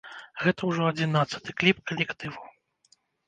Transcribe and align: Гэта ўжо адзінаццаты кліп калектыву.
Гэта 0.43 0.61
ўжо 0.69 0.87
адзінаццаты 0.93 1.55
кліп 1.61 1.77
калектыву. 1.91 2.41